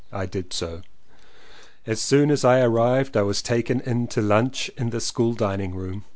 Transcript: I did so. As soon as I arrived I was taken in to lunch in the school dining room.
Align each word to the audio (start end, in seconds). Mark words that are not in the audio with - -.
I 0.11 0.25
did 0.25 0.51
so. 0.51 0.81
As 1.85 2.01
soon 2.01 2.31
as 2.31 2.43
I 2.43 2.61
arrived 2.61 3.15
I 3.15 3.21
was 3.21 3.43
taken 3.43 3.81
in 3.81 4.07
to 4.07 4.19
lunch 4.23 4.71
in 4.75 4.89
the 4.89 4.99
school 4.99 5.33
dining 5.35 5.75
room. 5.75 6.05